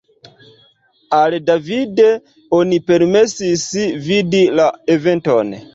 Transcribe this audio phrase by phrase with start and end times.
[1.17, 2.01] Al David
[2.61, 3.69] oni permesis
[4.09, 5.59] vidi la eventon.